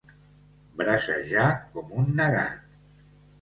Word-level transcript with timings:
Bracejar 0.79 1.43
com 1.75 1.93
un 2.05 2.09
negat. 2.23 2.67